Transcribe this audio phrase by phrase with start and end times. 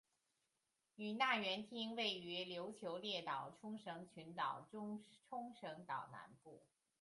[0.95, 5.03] 与那原町位于琉球列岛冲绳群岛冲
[5.53, 6.65] 绳岛南部。